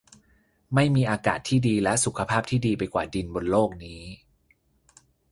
[0.73, 4.01] ไม่มีอากาศที่ดีและสุขภาพที่ดีไปกว่าดินบนโลกนี้